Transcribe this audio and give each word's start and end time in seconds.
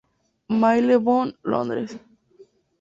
Marylebone, 0.49 1.35
Londres. 1.43 1.95